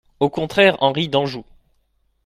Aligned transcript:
Au 0.19 0.31
contraire 0.31 0.77
Henri 0.79 1.09
d'Anjou. 1.09 1.45